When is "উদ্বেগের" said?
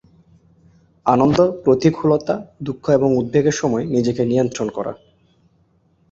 3.17-3.51